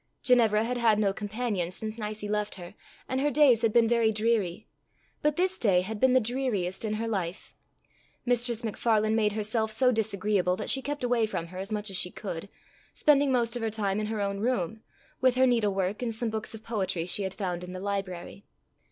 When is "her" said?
2.55-2.73, 3.21-3.29, 6.95-7.07, 11.49-11.59, 13.61-13.69, 14.07-14.21, 15.35-15.45